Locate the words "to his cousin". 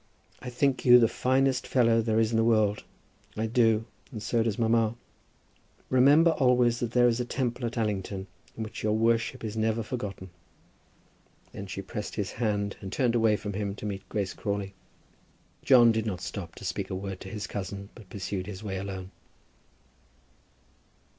17.19-17.89